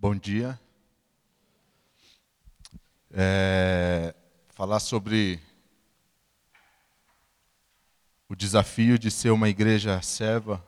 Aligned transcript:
Bom 0.00 0.14
dia. 0.14 0.56
É, 3.10 4.14
falar 4.50 4.78
sobre 4.78 5.40
o 8.28 8.36
desafio 8.36 8.96
de 8.96 9.10
ser 9.10 9.30
uma 9.30 9.48
igreja 9.48 10.00
serva 10.00 10.64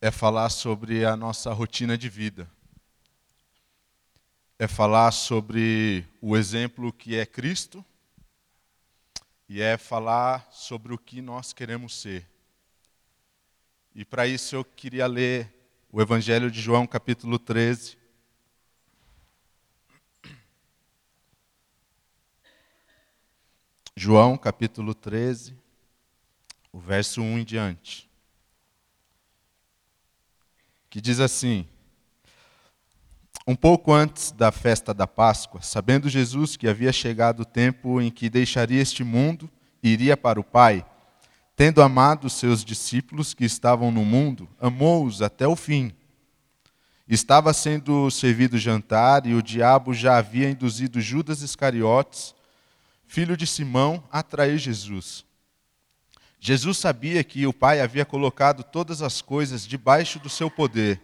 é 0.00 0.10
falar 0.10 0.48
sobre 0.48 1.04
a 1.04 1.14
nossa 1.14 1.52
rotina 1.52 1.98
de 1.98 2.08
vida. 2.08 2.50
É 4.58 4.66
falar 4.66 5.12
sobre 5.12 6.02
o 6.22 6.34
exemplo 6.34 6.90
que 6.90 7.14
é 7.14 7.26
Cristo 7.26 7.84
e 9.46 9.60
é 9.60 9.76
falar 9.76 10.48
sobre 10.50 10.94
o 10.94 10.98
que 10.98 11.20
nós 11.20 11.52
queremos 11.52 11.94
ser. 11.94 12.26
E 13.94 14.02
para 14.02 14.26
isso 14.26 14.56
eu 14.56 14.64
queria 14.64 15.06
ler 15.06 15.57
o 15.90 16.02
Evangelho 16.02 16.50
de 16.50 16.60
João, 16.60 16.86
capítulo 16.86 17.38
13. 17.38 17.96
João, 23.96 24.36
capítulo 24.36 24.94
13, 24.94 25.56
o 26.72 26.78
verso 26.78 27.20
1 27.20 27.38
em 27.38 27.44
diante. 27.44 28.08
Que 30.90 31.00
diz 31.00 31.20
assim: 31.20 31.66
Um 33.46 33.56
pouco 33.56 33.92
antes 33.92 34.30
da 34.30 34.52
festa 34.52 34.92
da 34.92 35.06
Páscoa, 35.06 35.62
sabendo 35.62 36.08
Jesus 36.08 36.56
que 36.56 36.68
havia 36.68 36.92
chegado 36.92 37.40
o 37.40 37.46
tempo 37.46 38.00
em 38.00 38.10
que 38.10 38.30
deixaria 38.30 38.80
este 38.80 39.02
mundo 39.02 39.50
e 39.82 39.88
iria 39.88 40.16
para 40.16 40.38
o 40.38 40.44
Pai, 40.44 40.84
Tendo 41.58 41.82
amado 41.82 42.30
seus 42.30 42.64
discípulos 42.64 43.34
que 43.34 43.44
estavam 43.44 43.90
no 43.90 44.04
mundo, 44.04 44.48
amou-os 44.60 45.20
até 45.20 45.44
o 45.44 45.56
fim. 45.56 45.92
Estava 47.08 47.52
sendo 47.52 48.08
servido 48.12 48.56
jantar 48.56 49.26
e 49.26 49.34
o 49.34 49.42
diabo 49.42 49.92
já 49.92 50.18
havia 50.18 50.48
induzido 50.48 51.00
Judas 51.00 51.42
Iscariotes, 51.42 52.32
filho 53.08 53.36
de 53.36 53.44
Simão, 53.44 54.04
a 54.08 54.22
trair 54.22 54.56
Jesus. 54.56 55.24
Jesus 56.38 56.78
sabia 56.78 57.24
que 57.24 57.44
o 57.44 57.52
Pai 57.52 57.80
havia 57.80 58.04
colocado 58.04 58.62
todas 58.62 59.02
as 59.02 59.20
coisas 59.20 59.66
debaixo 59.66 60.20
do 60.20 60.28
seu 60.28 60.48
poder 60.48 61.02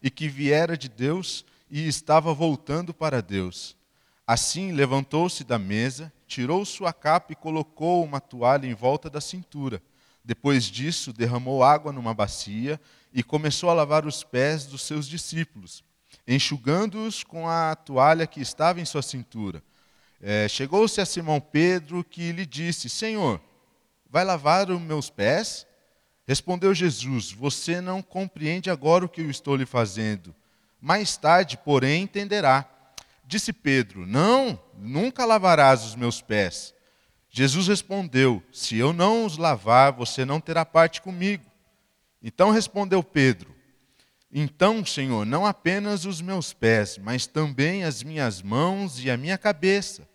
e 0.00 0.08
que 0.08 0.28
viera 0.28 0.76
de 0.76 0.88
Deus 0.88 1.44
e 1.68 1.84
estava 1.88 2.32
voltando 2.32 2.94
para 2.94 3.20
Deus. 3.20 3.74
Assim 4.24 4.70
levantou-se 4.70 5.42
da 5.42 5.58
mesa, 5.58 6.12
tirou 6.28 6.64
sua 6.64 6.92
capa 6.92 7.32
e 7.32 7.34
colocou 7.34 8.04
uma 8.04 8.20
toalha 8.20 8.68
em 8.68 8.74
volta 8.74 9.10
da 9.10 9.20
cintura. 9.20 9.82
Depois 10.26 10.64
disso, 10.64 11.12
derramou 11.12 11.62
água 11.62 11.92
numa 11.92 12.12
bacia 12.12 12.80
e 13.14 13.22
começou 13.22 13.70
a 13.70 13.74
lavar 13.74 14.04
os 14.04 14.24
pés 14.24 14.66
dos 14.66 14.82
seus 14.82 15.06
discípulos, 15.06 15.84
enxugando-os 16.26 17.22
com 17.22 17.48
a 17.48 17.76
toalha 17.76 18.26
que 18.26 18.40
estava 18.40 18.80
em 18.80 18.84
sua 18.84 19.02
cintura. 19.02 19.62
É, 20.20 20.48
Chegou-se 20.48 21.00
a 21.00 21.06
Simão 21.06 21.40
Pedro 21.40 22.02
que 22.02 22.32
lhe 22.32 22.44
disse: 22.44 22.88
Senhor, 22.88 23.40
vai 24.10 24.24
lavar 24.24 24.68
os 24.68 24.80
meus 24.80 25.08
pés? 25.08 25.64
Respondeu 26.26 26.74
Jesus: 26.74 27.30
Você 27.30 27.80
não 27.80 28.02
compreende 28.02 28.68
agora 28.68 29.04
o 29.04 29.08
que 29.08 29.20
eu 29.20 29.30
estou 29.30 29.54
lhe 29.54 29.64
fazendo. 29.64 30.34
Mais 30.80 31.16
tarde, 31.16 31.56
porém, 31.56 32.02
entenderá. 32.02 32.68
Disse 33.24 33.52
Pedro: 33.52 34.04
Não, 34.04 34.60
nunca 34.76 35.24
lavarás 35.24 35.84
os 35.84 35.94
meus 35.94 36.20
pés. 36.20 36.74
Jesus 37.38 37.68
respondeu: 37.68 38.42
Se 38.50 38.78
eu 38.78 38.94
não 38.94 39.26
os 39.26 39.36
lavar, 39.36 39.92
você 39.92 40.24
não 40.24 40.40
terá 40.40 40.64
parte 40.64 41.02
comigo. 41.02 41.44
Então 42.22 42.50
respondeu 42.50 43.02
Pedro: 43.02 43.54
Então, 44.32 44.82
Senhor, 44.86 45.26
não 45.26 45.44
apenas 45.44 46.06
os 46.06 46.22
meus 46.22 46.54
pés, 46.54 46.96
mas 46.96 47.26
também 47.26 47.84
as 47.84 48.02
minhas 48.02 48.40
mãos 48.40 49.04
e 49.04 49.10
a 49.10 49.18
minha 49.18 49.36
cabeça. 49.36 50.08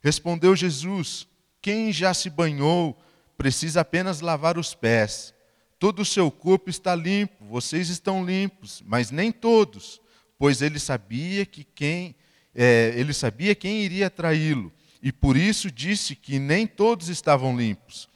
Respondeu 0.00 0.56
Jesus: 0.56 1.28
Quem 1.62 1.92
já 1.92 2.12
se 2.12 2.28
banhou 2.28 3.00
precisa 3.38 3.82
apenas 3.82 4.20
lavar 4.20 4.58
os 4.58 4.74
pés. 4.74 5.32
Todo 5.78 6.02
o 6.02 6.04
seu 6.04 6.32
corpo 6.32 6.68
está 6.68 6.96
limpo, 6.96 7.44
vocês 7.44 7.90
estão 7.90 8.26
limpos, 8.26 8.82
mas 8.84 9.12
nem 9.12 9.30
todos, 9.30 10.00
pois 10.36 10.60
ele 10.60 10.80
sabia 10.80 11.46
que 11.46 11.62
quem 11.62 12.16
é, 12.52 12.92
ele 12.96 13.12
sabia 13.12 13.54
quem 13.54 13.84
iria 13.84 14.10
traí-lo 14.10 14.72
e 15.02 15.12
por 15.12 15.36
isso 15.36 15.70
disse 15.70 16.14
que 16.14 16.38
nem 16.38 16.66
todos 16.66 17.08
estavam 17.08 17.56
limpos. 17.56 18.08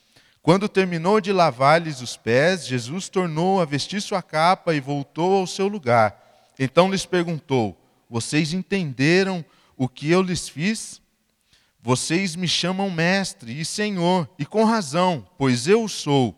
Quando 0.43 0.69
terminou 0.69 1.21
de 1.21 1.33
lavar-lhes 1.33 2.01
os 2.01 2.17
pés, 2.17 2.67
Jesus 2.67 3.09
tornou 3.09 3.61
a 3.61 3.65
vestir 3.65 4.01
sua 4.01 4.23
capa 4.23 4.75
e 4.75 4.81
voltou 4.81 5.35
ao 5.35 5.47
seu 5.47 5.69
lugar. 5.69 6.51
Então 6.59 6.91
lhes 6.91 7.05
perguntou: 7.05 7.77
Vocês 8.09 8.53
entenderam 8.53 9.45
o 9.77 9.89
que 9.89 10.11
eu 10.11 10.23
lhes 10.23 10.49
fiz? 10.49 11.01
Vocês 11.83 12.37
me 12.37 12.47
chamam 12.47 12.91
mestre 12.91 13.59
e 13.59 13.65
senhor, 13.65 14.29
e 14.39 14.45
com 14.45 14.65
razão, 14.65 15.27
pois 15.39 15.67
eu 15.67 15.89
sou. 15.89 16.37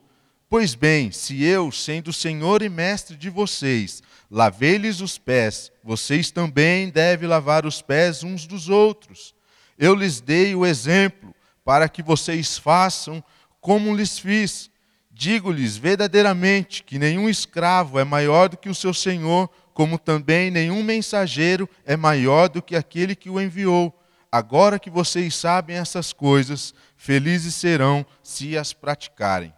Pois 0.49 0.75
bem, 0.75 1.11
se 1.11 1.43
eu, 1.43 1.73
sendo 1.73 2.13
senhor 2.13 2.63
e 2.63 2.69
mestre 2.69 3.17
de 3.17 3.31
vocês, 3.31 4.03
lavei-lhes 4.31 5.01
os 5.01 5.17
pés, 5.17 5.73
vocês 5.83 6.31
também 6.31 6.91
devem 6.91 7.29
lavar 7.29 7.65
os 7.65 7.81
pés 7.81 8.23
uns 8.23 8.47
dos 8.47 8.69
outros. 8.69 9.35
Eu 9.83 9.97
lhes 9.97 10.21
dei 10.21 10.55
o 10.55 10.65
exemplo 10.65 11.35
para 11.65 11.89
que 11.89 12.05
vocês 12.05 12.57
façam 12.57 13.21
como 13.61 13.93
lhes 13.97 14.17
fiz. 14.17 14.71
Digo-lhes 15.11 15.77
verdadeiramente 15.77 16.85
que 16.85 17.01
nenhum 17.01 17.29
escravo 17.29 17.99
é 17.99 18.05
maior 18.05 18.49
do 18.49 18.57
que 18.57 18.69
o 18.69 18.75
seu 18.77 18.95
senhor, 18.95 19.51
como 19.75 19.99
também 19.99 20.53
nenhum 20.53 20.85
mensageiro 20.85 21.69
é 21.85 21.97
maior 21.97 22.49
do 22.49 22.63
que 22.63 22.77
aquele 22.77 23.17
que 23.17 23.29
o 23.29 23.41
enviou. 23.41 23.93
Agora 24.31 24.79
que 24.79 24.89
vocês 24.89 25.35
sabem 25.35 25.75
essas 25.75 26.13
coisas, 26.13 26.73
felizes 26.97 27.57
serão 27.57 28.07
se 28.23 28.57
as 28.57 28.73
praticarem. 28.73 29.53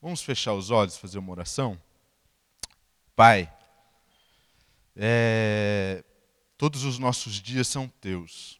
Vamos 0.00 0.22
fechar 0.22 0.54
os 0.54 0.70
olhos 0.70 0.94
e 0.96 1.00
fazer 1.00 1.18
uma 1.18 1.32
oração? 1.32 1.78
Pai, 3.14 3.52
é, 4.96 6.02
todos 6.56 6.82
os 6.84 6.98
nossos 6.98 7.34
dias 7.34 7.68
são 7.68 7.86
teus. 8.00 8.57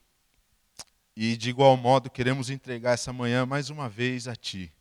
E 1.20 1.36
de 1.36 1.50
igual 1.50 1.76
modo 1.76 2.08
queremos 2.08 2.48
entregar 2.48 2.92
essa 2.92 3.12
manhã 3.12 3.44
mais 3.44 3.70
uma 3.70 3.88
vez 3.88 4.28
a 4.28 4.36
Ti. 4.36 4.72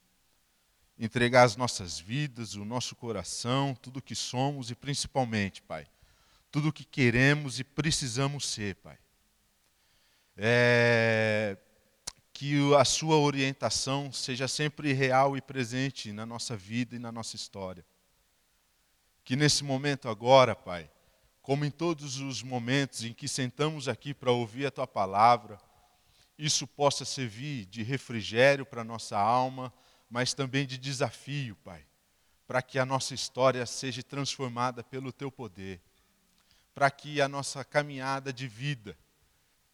Entregar 0.99 1.41
as 1.41 1.55
nossas 1.55 1.99
vidas, 1.99 2.53
o 2.53 2.63
nosso 2.63 2.95
coração, 2.95 3.73
tudo 3.73 3.97
o 3.97 4.01
que 4.03 4.13
somos 4.13 4.69
e 4.69 4.75
principalmente, 4.75 5.63
Pai, 5.63 5.87
tudo 6.51 6.69
o 6.69 6.71
que 6.71 6.83
queremos 6.83 7.59
e 7.59 7.63
precisamos 7.63 8.45
ser, 8.45 8.75
Pai. 8.75 8.99
É, 10.37 11.57
que 12.31 12.71
a 12.75 12.85
Sua 12.85 13.17
orientação 13.17 14.13
seja 14.13 14.47
sempre 14.47 14.93
real 14.93 15.35
e 15.35 15.41
presente 15.41 16.13
na 16.13 16.23
nossa 16.23 16.55
vida 16.55 16.95
e 16.95 16.99
na 16.99 17.11
nossa 17.11 17.35
história. 17.35 17.83
Que 19.23 19.35
nesse 19.35 19.63
momento 19.63 20.07
agora, 20.07 20.55
Pai, 20.55 20.87
como 21.41 21.65
em 21.65 21.71
todos 21.71 22.19
os 22.19 22.43
momentos 22.43 23.03
em 23.03 23.11
que 23.11 23.27
sentamos 23.27 23.87
aqui 23.87 24.13
para 24.13 24.31
ouvir 24.31 24.67
a 24.67 24.71
Tua 24.71 24.85
palavra, 24.85 25.59
isso 26.37 26.67
possa 26.67 27.03
servir 27.03 27.65
de 27.65 27.81
refrigério 27.81 28.65
para 28.65 28.81
a 28.81 28.85
nossa 28.85 29.17
alma, 29.17 29.73
mas 30.09 30.33
também 30.33 30.65
de 30.65 30.77
desafio, 30.77 31.55
Pai, 31.57 31.85
para 32.45 32.61
que 32.61 32.77
a 32.77 32.85
nossa 32.85 33.13
história 33.13 33.65
seja 33.65 34.03
transformada 34.03 34.83
pelo 34.83 35.11
Teu 35.11 35.31
poder, 35.31 35.81
para 36.75 36.91
que 36.91 37.19
a 37.21 37.27
nossa 37.27 37.65
caminhada 37.65 38.31
de 38.31 38.47
vida 38.47 38.97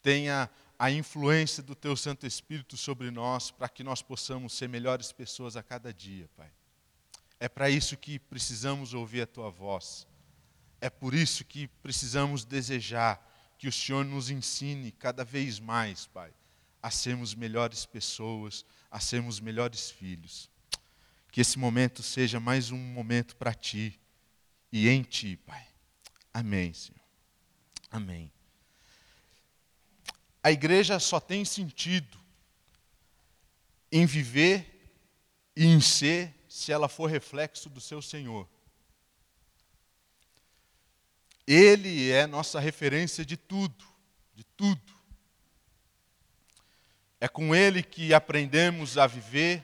tenha 0.02 0.50
a 0.80 0.90
influência 0.90 1.62
do 1.62 1.76
Teu 1.76 1.96
Santo 1.96 2.26
Espírito 2.26 2.76
sobre 2.78 3.12
nós, 3.12 3.52
para 3.52 3.70
que 3.70 3.84
nós 3.84 4.02
possamos 4.02 4.54
ser 4.54 4.68
melhores 4.68 5.12
pessoas 5.12 5.56
a 5.56 5.64
cada 5.64 5.94
dia, 5.94 6.30
Pai. 6.36 6.52
É 7.40 7.50
para 7.50 7.70
isso 7.70 7.98
que 7.98 8.18
precisamos 8.20 8.94
ouvir 8.94 9.22
a 9.22 9.28
Tua 9.28 9.50
voz. 9.50 10.08
É 10.80 10.90
por 10.90 11.14
isso 11.14 11.46
que 11.46 11.68
precisamos 11.68 12.46
desejar 12.46 13.30
que 13.58 13.68
o 13.68 13.72
Senhor 13.72 14.04
nos 14.04 14.30
ensine 14.30 14.92
cada 14.92 15.24
vez 15.24 15.60
mais, 15.60 16.06
Pai, 16.08 16.34
a 16.84 16.92
sermos 16.92 17.34
melhores 17.34 17.86
pessoas, 17.86 18.66
a 18.92 19.00
sermos 19.00 19.40
melhores 19.40 19.90
filhos. 19.90 20.50
Que 21.32 21.40
esse 21.40 21.58
momento 21.58 22.04
seja 22.04 22.42
mais 22.42 22.70
um 22.70 22.78
momento 22.78 23.38
para 23.38 23.54
ti 23.54 23.98
e 24.70 24.90
em 24.90 25.02
ti, 25.02 25.38
Pai. 25.38 25.66
Amém, 26.34 26.74
Senhor. 26.74 27.00
Amém. 27.90 28.30
A 30.44 30.52
igreja 30.52 31.00
só 31.00 31.22
tem 31.22 31.46
sentido 31.46 32.20
em 33.90 34.06
viver 34.06 34.92
e 35.56 35.66
em 35.66 35.80
ser 35.80 36.36
se 36.50 36.72
ela 36.72 36.90
for 36.90 37.10
reflexo 37.10 37.70
do 37.70 37.80
seu 37.80 38.02
Senhor. 38.02 38.50
Ele 41.48 42.12
é 42.12 42.28
nossa 42.28 42.60
referência 42.60 43.26
de 43.26 43.38
tudo, 43.38 43.86
de 44.36 44.44
tudo. 44.44 45.03
É 47.24 47.28
com 47.30 47.56
Ele 47.56 47.82
que 47.82 48.14
aprendemos 48.14 48.98
a 48.98 49.08
viver, 49.08 49.64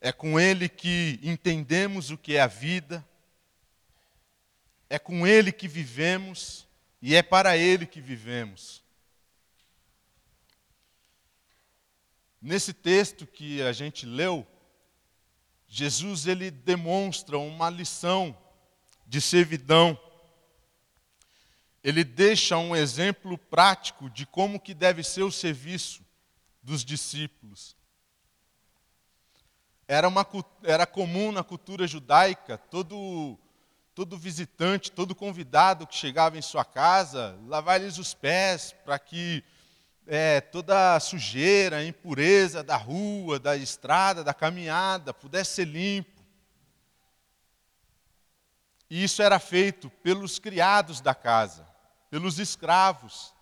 é 0.00 0.10
com 0.10 0.40
Ele 0.40 0.66
que 0.66 1.20
entendemos 1.22 2.10
o 2.10 2.16
que 2.16 2.34
é 2.34 2.40
a 2.40 2.46
vida, 2.46 3.06
é 4.88 4.98
com 4.98 5.26
Ele 5.26 5.52
que 5.52 5.68
vivemos 5.68 6.66
e 7.02 7.14
é 7.14 7.22
para 7.22 7.58
Ele 7.58 7.84
que 7.84 8.00
vivemos. 8.00 8.82
Nesse 12.40 12.72
texto 12.72 13.26
que 13.26 13.60
a 13.60 13.72
gente 13.74 14.06
leu, 14.06 14.46
Jesus 15.68 16.26
ele 16.26 16.50
demonstra 16.50 17.36
uma 17.36 17.68
lição 17.68 18.34
de 19.06 19.20
servidão. 19.20 20.00
Ele 21.82 22.04
deixa 22.04 22.56
um 22.56 22.76
exemplo 22.76 23.36
prático 23.36 24.08
de 24.08 24.24
como 24.24 24.60
que 24.60 24.72
deve 24.72 25.02
ser 25.02 25.22
o 25.22 25.32
serviço 25.32 26.04
dos 26.62 26.84
discípulos. 26.84 27.76
Era, 29.88 30.08
uma, 30.08 30.26
era 30.62 30.86
comum 30.86 31.32
na 31.32 31.42
cultura 31.42 31.86
judaica 31.86 32.56
todo, 32.56 33.38
todo 33.94 34.16
visitante, 34.16 34.92
todo 34.92 35.14
convidado 35.14 35.86
que 35.86 35.96
chegava 35.96 36.38
em 36.38 36.42
sua 36.42 36.64
casa, 36.64 37.38
lavar-lhes 37.46 37.98
os 37.98 38.14
pés 38.14 38.74
para 38.84 38.98
que 38.98 39.44
é, 40.06 40.40
toda 40.40 40.94
a 40.94 41.00
sujeira, 41.00 41.78
a 41.78 41.84
impureza 41.84 42.62
da 42.62 42.76
rua, 42.76 43.38
da 43.38 43.56
estrada, 43.56 44.24
da 44.24 44.32
caminhada 44.32 45.12
pudesse 45.12 45.56
ser 45.56 45.66
limpo. 45.66 46.22
E 48.88 49.02
isso 49.02 49.22
era 49.22 49.38
feito 49.38 49.90
pelos 49.90 50.38
criados 50.38 51.00
da 51.00 51.14
casa, 51.14 51.66
pelos 52.12 52.38
escravos. 52.38 53.34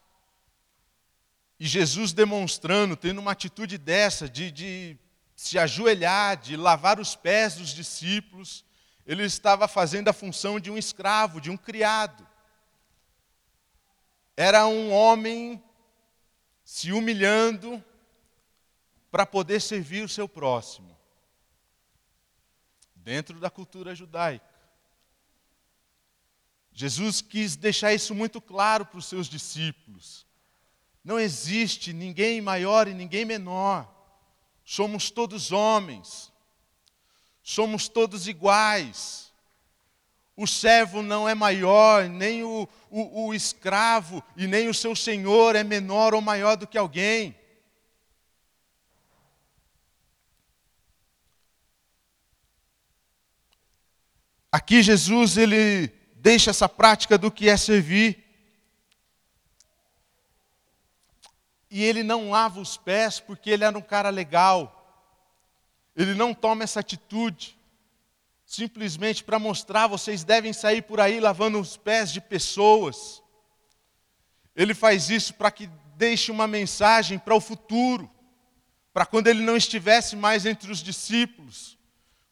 E 1.58 1.67
Jesus 1.67 2.12
demonstrando, 2.12 2.96
tendo 2.96 3.19
uma 3.20 3.32
atitude 3.32 3.76
dessa, 3.76 4.28
de, 4.28 4.52
de 4.52 4.96
se 5.34 5.58
ajoelhar, 5.58 6.37
de 6.37 6.56
lavar 6.56 7.00
os 7.00 7.17
pés 7.17 7.56
dos 7.56 7.70
discípulos, 7.70 8.64
ele 9.05 9.25
estava 9.25 9.67
fazendo 9.67 10.06
a 10.06 10.12
função 10.12 10.61
de 10.61 10.70
um 10.70 10.78
escravo, 10.78 11.40
de 11.40 11.50
um 11.50 11.56
criado. 11.56 12.25
Era 14.37 14.64
um 14.69 14.93
homem 14.93 15.61
se 16.64 16.93
humilhando 16.93 17.84
para 19.11 19.26
poder 19.26 19.61
servir 19.61 20.05
o 20.05 20.08
seu 20.08 20.28
próximo, 20.28 20.96
dentro 22.94 23.40
da 23.40 23.50
cultura 23.50 23.96
judaica. 23.96 24.50
Jesus 26.80 27.20
quis 27.20 27.56
deixar 27.56 27.92
isso 27.92 28.14
muito 28.14 28.40
claro 28.40 28.86
para 28.86 28.96
os 28.96 29.04
seus 29.04 29.28
discípulos. 29.28 30.26
Não 31.04 31.20
existe 31.20 31.92
ninguém 31.92 32.40
maior 32.40 32.88
e 32.88 32.94
ninguém 32.94 33.22
menor. 33.22 33.86
Somos 34.64 35.10
todos 35.10 35.52
homens. 35.52 36.32
Somos 37.42 37.86
todos 37.86 38.26
iguais. 38.26 39.30
O 40.34 40.46
servo 40.46 41.02
não 41.02 41.28
é 41.28 41.34
maior, 41.34 42.08
nem 42.08 42.44
o, 42.44 42.66
o, 42.88 43.26
o 43.26 43.34
escravo 43.34 44.24
e 44.34 44.46
nem 44.46 44.66
o 44.70 44.72
seu 44.72 44.96
senhor 44.96 45.54
é 45.54 45.62
menor 45.62 46.14
ou 46.14 46.22
maior 46.22 46.56
do 46.56 46.66
que 46.66 46.78
alguém. 46.78 47.38
Aqui 54.50 54.82
Jesus 54.82 55.36
ele 55.36 56.00
deixa 56.20 56.50
essa 56.50 56.69
prática 56.69 57.17
do 57.17 57.31
que 57.31 57.49
é 57.49 57.56
servir. 57.56 58.25
E 61.70 61.82
ele 61.82 62.02
não 62.02 62.31
lava 62.31 62.61
os 62.61 62.76
pés 62.76 63.19
porque 63.19 63.50
ele 63.50 63.64
era 63.64 63.76
um 63.76 63.82
cara 63.82 64.11
legal. 64.11 64.76
Ele 65.96 66.14
não 66.14 66.34
toma 66.34 66.64
essa 66.64 66.81
atitude 66.81 67.58
simplesmente 68.44 69.22
para 69.22 69.38
mostrar, 69.38 69.87
vocês 69.87 70.25
devem 70.25 70.52
sair 70.52 70.82
por 70.82 70.99
aí 70.99 71.20
lavando 71.20 71.61
os 71.61 71.76
pés 71.76 72.12
de 72.12 72.20
pessoas. 72.20 73.23
Ele 74.56 74.75
faz 74.75 75.08
isso 75.08 75.34
para 75.34 75.52
que 75.52 75.69
deixe 75.94 76.32
uma 76.32 76.49
mensagem 76.49 77.16
para 77.16 77.34
o 77.34 77.40
futuro, 77.40 78.11
para 78.93 79.06
quando 79.06 79.28
ele 79.28 79.40
não 79.40 79.56
estivesse 79.56 80.16
mais 80.16 80.44
entre 80.44 80.70
os 80.70 80.82
discípulos, 80.82 81.78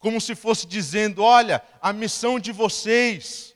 como 0.01 0.21
se 0.21 0.35
fosse 0.35 0.67
dizendo: 0.67 1.23
olha, 1.23 1.63
a 1.81 1.93
missão 1.93 2.41
de 2.41 2.51
vocês 2.51 3.55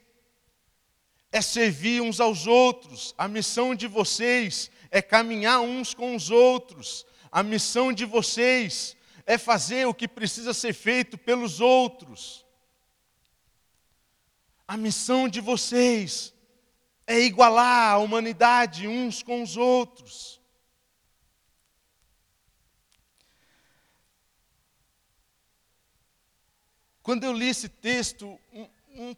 é 1.33 1.41
servir 1.41 2.03
uns 2.03 2.21
aos 2.21 2.47
outros, 2.47 3.15
a 3.17 3.27
missão 3.27 3.75
de 3.75 3.87
vocês 3.87 4.71
é 4.91 5.01
caminhar 5.01 5.61
uns 5.61 5.95
com 5.95 6.15
os 6.15 6.31
outros, 6.31 7.07
a 7.31 7.43
missão 7.43 7.91
de 7.91 8.05
vocês 8.05 8.95
é 9.25 9.39
fazer 9.39 9.87
o 9.87 9.95
que 9.95 10.07
precisa 10.07 10.53
ser 10.53 10.75
feito 10.75 11.17
pelos 11.17 11.61
outros. 11.61 12.45
A 14.69 14.77
missão 14.77 15.27
de 15.27 15.41
vocês 15.41 16.35
é 17.07 17.19
igualar 17.21 17.93
a 17.93 17.99
humanidade 17.99 18.87
uns 18.87 19.23
com 19.23 19.43
os 19.43 19.57
outros. 19.57 20.41
Quando 27.03 27.25
eu 27.25 27.33
li 27.33 27.49
esse 27.49 27.69
texto, 27.69 28.39
um, 28.53 28.69
um, 28.95 29.15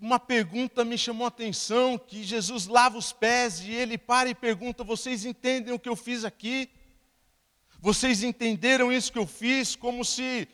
uma 0.00 0.18
pergunta 0.18 0.84
me 0.84 0.98
chamou 0.98 1.24
a 1.24 1.28
atenção, 1.28 1.96
que 1.98 2.22
Jesus 2.22 2.66
lava 2.66 2.98
os 2.98 3.12
pés 3.12 3.60
e 3.60 3.70
ele 3.70 3.96
para 3.96 4.28
e 4.28 4.34
pergunta: 4.34 4.84
"Vocês 4.84 5.24
entendem 5.24 5.72
o 5.72 5.78
que 5.78 5.88
eu 5.88 5.96
fiz 5.96 6.24
aqui? 6.24 6.70
Vocês 7.80 8.22
entenderam 8.22 8.90
isso 8.90 9.12
que 9.12 9.18
eu 9.18 9.26
fiz 9.26 9.76
como 9.76 10.04
se 10.04 10.48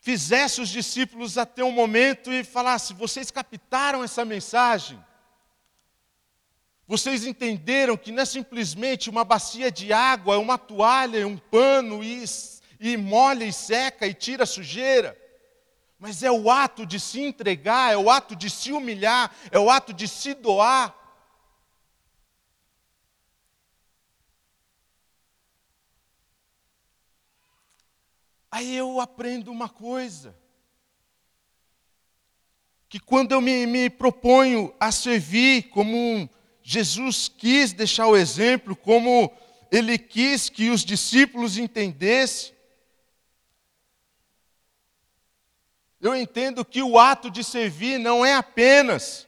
fizesse 0.00 0.60
os 0.60 0.68
discípulos 0.68 1.38
até 1.38 1.62
um 1.62 1.70
momento 1.70 2.32
e 2.32 2.42
falasse: 2.42 2.94
vocês 2.94 3.30
captaram 3.30 4.02
essa 4.02 4.24
mensagem? 4.24 4.98
Vocês 6.88 7.24
entenderam 7.24 7.96
que 7.96 8.10
não 8.10 8.22
é 8.22 8.26
simplesmente 8.26 9.08
uma 9.08 9.24
bacia 9.24 9.70
de 9.70 9.92
água, 9.92 10.34
é 10.34 10.38
uma 10.38 10.58
toalha, 10.58 11.24
um 11.24 11.36
pano 11.38 12.02
e, 12.02 12.24
e 12.80 12.96
molha 12.96 13.44
e 13.44 13.52
seca 13.52 14.08
e 14.08 14.14
tira 14.14 14.42
a 14.42 14.46
sujeira? 14.46 15.16
Mas 16.00 16.22
é 16.22 16.32
o 16.32 16.50
ato 16.50 16.86
de 16.86 16.98
se 16.98 17.20
entregar, 17.20 17.92
é 17.92 17.96
o 17.98 18.08
ato 18.08 18.34
de 18.34 18.48
se 18.48 18.72
humilhar, 18.72 19.36
é 19.50 19.58
o 19.58 19.68
ato 19.68 19.92
de 19.92 20.08
se 20.08 20.32
doar. 20.32 20.96
Aí 28.50 28.74
eu 28.74 28.98
aprendo 28.98 29.52
uma 29.52 29.68
coisa: 29.68 30.34
que 32.88 32.98
quando 32.98 33.32
eu 33.32 33.42
me, 33.42 33.66
me 33.66 33.90
proponho 33.90 34.74
a 34.80 34.90
servir 34.90 35.64
como 35.64 36.30
Jesus 36.62 37.28
quis 37.28 37.74
deixar 37.74 38.06
o 38.06 38.16
exemplo, 38.16 38.74
como 38.74 39.30
ele 39.70 39.98
quis 39.98 40.48
que 40.48 40.70
os 40.70 40.82
discípulos 40.82 41.58
entendessem, 41.58 42.54
eu 46.00 46.14
entendo 46.14 46.64
que 46.64 46.82
o 46.82 46.98
ato 46.98 47.30
de 47.30 47.44
servir 47.44 47.98
não 47.98 48.24
é 48.24 48.34
apenas 48.34 49.26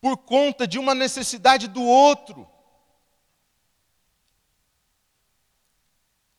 por 0.00 0.18
conta 0.18 0.66
de 0.66 0.78
uma 0.78 0.94
necessidade 0.94 1.66
do 1.66 1.82
outro, 1.82 2.46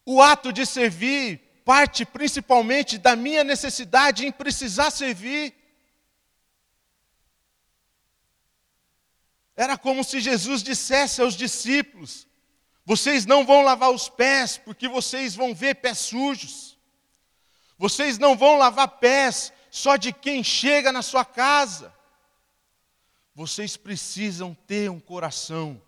O 0.05 0.21
ato 0.21 0.53
de 0.53 0.65
servir 0.65 1.39
parte 1.65 2.05
principalmente 2.05 2.99
da 2.99 3.15
minha 3.15 3.43
necessidade 3.43 4.25
em 4.25 4.31
precisar 4.31 4.91
servir. 4.91 5.55
Era 9.55 9.75
como 9.75 10.03
se 10.03 10.19
Jesus 10.19 10.61
dissesse 10.61 11.21
aos 11.21 11.33
discípulos: 11.33 12.27
Vocês 12.85 13.25
não 13.25 13.43
vão 13.43 13.63
lavar 13.63 13.89
os 13.89 14.07
pés, 14.07 14.57
porque 14.59 14.87
vocês 14.87 15.33
vão 15.33 15.55
ver 15.55 15.75
pés 15.75 15.97
sujos. 15.97 16.74
Vocês 17.77 18.17
não 18.17 18.37
vão 18.37 18.57
lavar 18.57 18.87
pés 18.87 19.51
só 19.69 19.95
de 19.97 20.13
quem 20.13 20.43
chega 20.43 20.91
na 20.91 21.01
sua 21.01 21.25
casa. 21.25 21.93
Vocês 23.33 23.75
precisam 23.75 24.53
ter 24.53 24.89
um 24.89 24.99
coração 24.99 25.81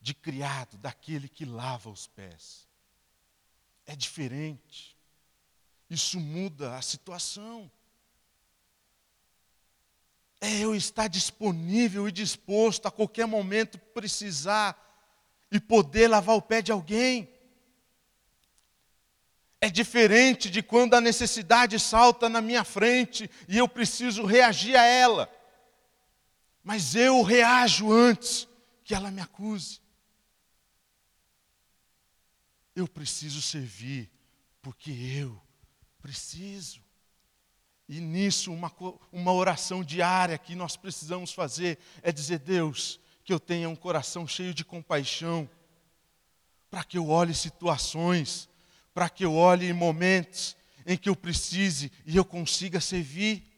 de 0.00 0.14
criado, 0.14 0.76
daquele 0.76 1.28
que 1.28 1.44
lava 1.44 1.88
os 1.90 2.06
pés 2.06 2.68
é 3.88 3.96
diferente. 3.96 4.94
Isso 5.88 6.20
muda 6.20 6.76
a 6.76 6.82
situação. 6.82 7.68
É 10.40 10.58
eu 10.58 10.74
estar 10.74 11.08
disponível 11.08 12.06
e 12.06 12.12
disposto 12.12 12.86
a 12.86 12.90
qualquer 12.90 13.26
momento 13.26 13.78
precisar 13.78 14.76
e 15.50 15.58
poder 15.58 16.06
lavar 16.06 16.36
o 16.36 16.42
pé 16.42 16.60
de 16.60 16.70
alguém. 16.70 17.32
É 19.60 19.68
diferente 19.68 20.48
de 20.48 20.62
quando 20.62 20.94
a 20.94 21.00
necessidade 21.00 21.78
salta 21.80 22.28
na 22.28 22.40
minha 22.40 22.62
frente 22.62 23.28
e 23.48 23.58
eu 23.58 23.68
preciso 23.68 24.24
reagir 24.24 24.76
a 24.76 24.84
ela. 24.84 25.30
Mas 26.62 26.94
eu 26.94 27.22
reajo 27.22 27.90
antes 27.90 28.46
que 28.84 28.94
ela 28.94 29.10
me 29.10 29.20
acuse. 29.20 29.80
Eu 32.74 32.86
preciso 32.86 33.42
servir 33.42 34.08
porque 34.62 34.90
eu 34.90 35.40
preciso. 36.00 36.80
E 37.88 38.00
nisso, 38.00 38.52
uma, 38.52 38.72
uma 39.10 39.32
oração 39.32 39.82
diária 39.82 40.38
que 40.38 40.54
nós 40.54 40.76
precisamos 40.76 41.32
fazer 41.32 41.78
é 42.02 42.12
dizer: 42.12 42.38
Deus, 42.38 43.00
que 43.24 43.32
eu 43.32 43.40
tenha 43.40 43.68
um 43.68 43.74
coração 43.74 44.26
cheio 44.26 44.54
de 44.54 44.64
compaixão, 44.64 45.48
para 46.70 46.84
que 46.84 46.98
eu 46.98 47.08
olhe 47.08 47.34
situações, 47.34 48.48
para 48.98 49.08
que 49.08 49.24
eu 49.24 49.36
olhe 49.36 49.72
momentos 49.72 50.56
em 50.84 50.96
que 50.96 51.08
eu 51.08 51.14
precise 51.14 51.92
e 52.04 52.16
eu 52.16 52.24
consiga 52.24 52.80
servir. 52.80 53.48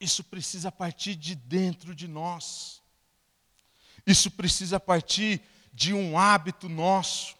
Isso 0.00 0.24
precisa 0.24 0.72
partir 0.72 1.16
de 1.16 1.34
dentro 1.34 1.94
de 1.94 2.08
nós. 2.08 2.82
Isso 4.06 4.30
precisa 4.30 4.80
partir 4.80 5.42
de 5.70 5.92
um 5.92 6.18
hábito 6.18 6.66
nosso. 6.66 7.36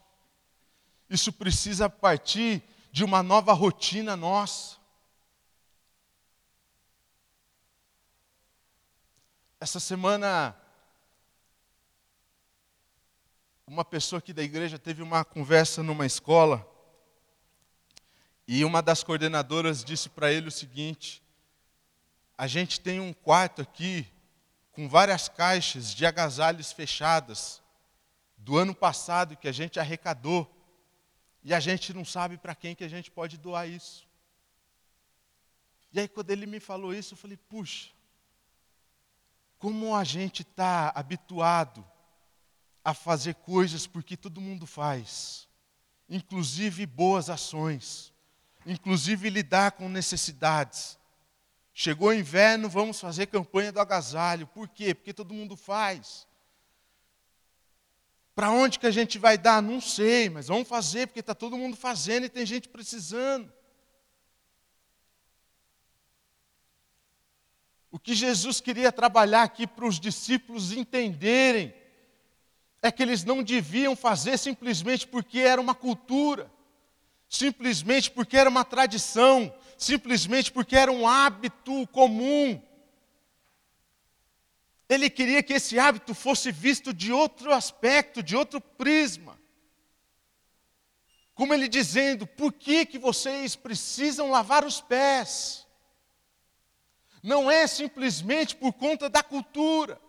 Isso 1.08 1.32
precisa 1.32 1.88
partir 1.88 2.62
de 2.92 3.02
uma 3.02 3.22
nova 3.22 3.54
rotina 3.54 4.14
nossa. 4.14 4.76
Essa 9.58 9.80
semana, 9.80 10.54
uma 13.68 13.84
pessoa 13.84 14.18
aqui 14.18 14.32
da 14.32 14.44
igreja 14.44 14.78
teve 14.78 15.02
uma 15.02 15.24
conversa 15.24 15.82
numa 15.82 16.06
escola 16.06 16.64
e 18.46 18.64
uma 18.64 18.80
das 18.80 19.02
coordenadoras 19.02 19.84
disse 19.84 20.08
para 20.08 20.32
ele 20.32 20.46
o 20.46 20.52
seguinte: 20.52 21.20
a 22.38 22.46
gente 22.46 22.80
tem 22.80 23.00
um 23.00 23.12
quarto 23.12 23.60
aqui 23.60 24.06
com 24.70 24.88
várias 24.88 25.28
caixas 25.28 25.92
de 25.92 26.06
agasalhos 26.06 26.70
fechadas 26.70 27.60
do 28.38 28.56
ano 28.56 28.72
passado 28.72 29.36
que 29.36 29.48
a 29.48 29.52
gente 29.52 29.80
arrecadou 29.80 30.48
e 31.42 31.52
a 31.52 31.58
gente 31.58 31.92
não 31.92 32.04
sabe 32.04 32.38
para 32.38 32.54
quem 32.54 32.72
que 32.72 32.84
a 32.84 32.88
gente 32.88 33.10
pode 33.10 33.36
doar 33.36 33.68
isso. 33.68 34.06
E 35.92 35.98
aí 35.98 36.06
quando 36.06 36.30
ele 36.30 36.46
me 36.46 36.60
falou 36.60 36.94
isso, 36.94 37.14
eu 37.14 37.18
falei, 37.18 37.36
puxa, 37.36 37.90
como 39.58 39.96
a 39.96 40.04
gente 40.04 40.42
está 40.42 40.92
habituado 40.94 41.84
a 42.86 42.94
fazer 42.94 43.34
coisas 43.34 43.84
porque 43.84 44.16
todo 44.16 44.40
mundo 44.40 44.64
faz, 44.64 45.48
inclusive 46.08 46.86
boas 46.86 47.28
ações, 47.28 48.14
inclusive 48.64 49.28
lidar 49.28 49.72
com 49.72 49.88
necessidades. 49.88 50.96
Chegou 51.74 52.10
o 52.10 52.14
inverno, 52.14 52.68
vamos 52.68 53.00
fazer 53.00 53.26
campanha 53.26 53.72
do 53.72 53.80
agasalho. 53.80 54.46
Por 54.46 54.68
quê? 54.68 54.94
Porque 54.94 55.12
todo 55.12 55.34
mundo 55.34 55.56
faz. 55.56 56.28
Para 58.36 58.52
onde 58.52 58.78
que 58.78 58.86
a 58.86 58.92
gente 58.92 59.18
vai 59.18 59.36
dar? 59.36 59.60
Não 59.60 59.80
sei, 59.80 60.30
mas 60.30 60.46
vamos 60.46 60.68
fazer, 60.68 61.08
porque 61.08 61.18
está 61.18 61.34
todo 61.34 61.58
mundo 61.58 61.76
fazendo 61.76 62.26
e 62.26 62.28
tem 62.28 62.46
gente 62.46 62.68
precisando. 62.68 63.52
O 67.90 67.98
que 67.98 68.14
Jesus 68.14 68.60
queria 68.60 68.92
trabalhar 68.92 69.42
aqui 69.42 69.66
para 69.66 69.86
os 69.86 69.98
discípulos 69.98 70.70
entenderem 70.70 71.74
é 72.86 72.92
que 72.92 73.02
eles 73.02 73.24
não 73.24 73.42
deviam 73.42 73.94
fazer 73.94 74.38
simplesmente 74.38 75.06
porque 75.06 75.40
era 75.40 75.60
uma 75.60 75.74
cultura, 75.74 76.50
simplesmente 77.28 78.10
porque 78.10 78.36
era 78.36 78.48
uma 78.48 78.64
tradição, 78.64 79.54
simplesmente 79.76 80.50
porque 80.50 80.76
era 80.76 80.90
um 80.90 81.06
hábito 81.06 81.86
comum. 81.88 82.62
Ele 84.88 85.10
queria 85.10 85.42
que 85.42 85.54
esse 85.54 85.78
hábito 85.78 86.14
fosse 86.14 86.52
visto 86.52 86.94
de 86.94 87.12
outro 87.12 87.52
aspecto, 87.52 88.22
de 88.22 88.36
outro 88.36 88.60
prisma. 88.60 89.38
Como 91.34 91.52
ele 91.52 91.68
dizendo: 91.68 92.26
por 92.26 92.52
que, 92.52 92.86
que 92.86 92.98
vocês 92.98 93.56
precisam 93.56 94.30
lavar 94.30 94.64
os 94.64 94.80
pés? 94.80 95.66
não 97.26 97.50
é 97.50 97.66
simplesmente 97.66 98.54
por 98.54 98.72
conta 98.72 99.08
da 99.08 99.20
cultura, 99.20 100.00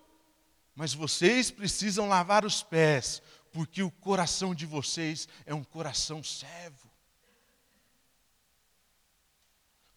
mas 0.77 0.93
vocês 0.93 1.49
precisam 1.49 2.07
lavar 2.07 2.45
os 2.45 2.61
pés, 2.61 3.19
porque 3.51 3.81
o 3.81 3.89
coração 3.89 4.53
de 4.53 4.67
vocês 4.67 5.27
é 5.43 5.51
um 5.51 5.63
coração 5.63 6.23
servo. 6.23 6.87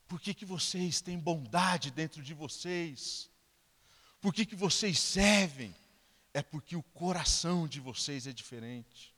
Por 0.08 0.18
que, 0.18 0.32
que 0.32 0.46
vocês 0.46 1.02
têm 1.02 1.18
bondade 1.18 1.90
dentro 1.90 2.22
de 2.22 2.32
vocês? 2.32 3.28
Por 4.22 4.32
que, 4.32 4.46
que 4.46 4.56
vocês 4.56 4.98
servem? 4.98 5.76
É 6.32 6.40
porque 6.42 6.74
o 6.74 6.82
coração 6.82 7.68
de 7.68 7.78
vocês 7.78 8.26
é 8.26 8.32
diferente. 8.32 9.14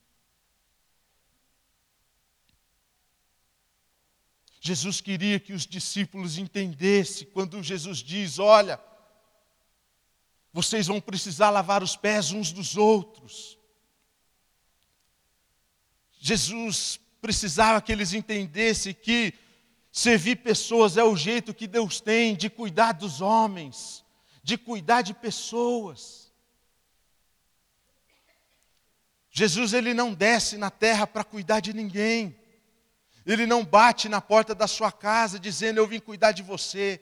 Jesus 4.61 5.01
queria 5.01 5.39
que 5.39 5.53
os 5.53 5.65
discípulos 5.65 6.39
entendessem 6.39 7.29
quando 7.29 7.63
Jesus 7.63 7.99
diz: 7.99 8.41
Olha, 8.41 8.81
vocês 10.53 10.87
vão 10.87 11.01
precisar 11.01 11.51
lavar 11.51 11.83
os 11.83 11.97
pés 11.97 12.31
uns 12.31 12.53
dos 12.53 12.77
outros. 12.77 13.59
Jesus 16.19 17.01
precisava 17.21 17.81
que 17.81 17.91
eles 17.91 18.13
entendessem 18.13 18.93
que 18.93 19.33
servir 19.91 20.37
pessoas 20.37 20.97
é 20.97 21.05
o 21.05 21.17
jeito 21.17 21.55
que 21.55 21.67
Deus 21.67 22.01
tem 22.01 22.37
de 22.37 22.51
cuidar 22.51 22.93
dos 22.93 23.21
homens, 23.21 24.05
de 24.43 24.59
cuidar 24.59 25.03
de 25.03 25.15
pessoas. 25.15 26.33
Jesus 29.31 29.73
ele 29.73 29.95
não 29.95 30.13
desce 30.13 30.59
na 30.59 30.71
terra 30.71 31.07
para 31.07 31.25
cuidar 31.25 31.61
de 31.61 31.73
ninguém. 31.73 32.39
Ele 33.25 33.47
não 33.47 33.65
bate 33.65 34.09
na 34.09 34.21
porta 34.21 34.55
da 34.55 34.67
sua 34.67 34.93
casa 34.93 35.39
dizendo: 35.39 35.79
Eu 35.79 35.87
vim 35.87 35.99
cuidar 35.99 36.33
de 36.33 36.43
você. 36.43 37.01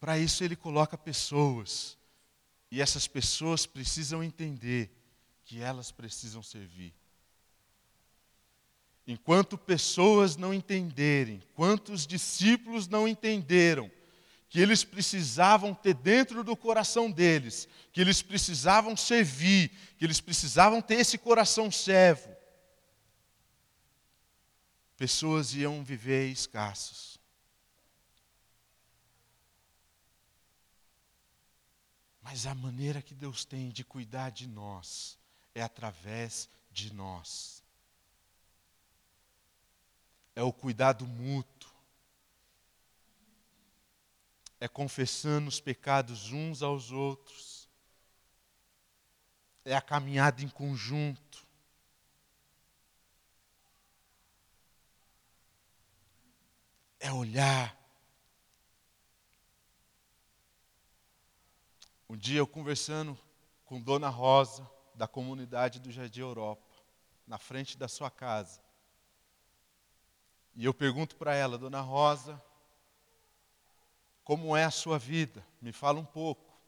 Para 0.00 0.18
isso, 0.18 0.44
ele 0.44 0.56
coloca 0.56 0.96
pessoas. 0.96 1.96
E 2.70 2.80
essas 2.80 3.06
pessoas 3.06 3.66
precisam 3.66 4.22
entender 4.22 4.90
que 5.44 5.60
elas 5.60 5.90
precisam 5.90 6.42
servir. 6.42 6.94
Enquanto 9.06 9.56
pessoas 9.56 10.36
não 10.36 10.52
entenderem, 10.52 11.42
quantos 11.54 12.06
discípulos 12.06 12.86
não 12.86 13.08
entenderam 13.08 13.90
que 14.50 14.60
eles 14.60 14.84
precisavam 14.84 15.74
ter 15.74 15.94
dentro 15.94 16.44
do 16.44 16.54
coração 16.54 17.10
deles, 17.10 17.66
que 17.90 18.00
eles 18.02 18.20
precisavam 18.20 18.94
servir, 18.96 19.70
que 19.96 20.04
eles 20.04 20.20
precisavam 20.20 20.82
ter 20.82 20.96
esse 20.96 21.16
coração 21.16 21.70
servo, 21.70 22.28
pessoas 24.96 25.54
iam 25.54 25.82
viver 25.82 26.28
escassos. 26.30 27.07
Mas 32.30 32.44
a 32.44 32.54
maneira 32.54 33.00
que 33.00 33.14
Deus 33.14 33.42
tem 33.42 33.70
de 33.70 33.82
cuidar 33.82 34.28
de 34.28 34.46
nós 34.46 35.18
é 35.54 35.62
através 35.62 36.46
de 36.70 36.92
nós. 36.92 37.64
É 40.36 40.42
o 40.42 40.52
cuidado 40.52 41.06
mútuo. 41.06 41.72
É 44.60 44.68
confessando 44.68 45.48
os 45.48 45.58
pecados 45.58 46.30
uns 46.30 46.62
aos 46.62 46.90
outros. 46.90 47.66
É 49.64 49.74
a 49.74 49.80
caminhada 49.80 50.42
em 50.42 50.50
conjunto. 50.50 51.48
é 57.00 57.12
olhar. 57.12 57.77
Um 62.10 62.16
dia 62.16 62.38
eu 62.38 62.46
conversando 62.46 63.18
com 63.66 63.78
Dona 63.78 64.08
Rosa, 64.08 64.68
da 64.94 65.06
comunidade 65.06 65.78
do 65.78 65.92
Jardim 65.92 66.20
Europa, 66.20 66.66
na 67.26 67.36
frente 67.36 67.76
da 67.76 67.86
sua 67.86 68.10
casa. 68.10 68.60
E 70.56 70.64
eu 70.64 70.72
pergunto 70.72 71.16
para 71.16 71.34
ela, 71.34 71.58
Dona 71.58 71.82
Rosa, 71.82 72.42
como 74.24 74.56
é 74.56 74.64
a 74.64 74.70
sua 74.70 74.98
vida? 74.98 75.46
Me 75.60 75.70
fala 75.70 76.00
um 76.00 76.04
pouco. 76.04 76.58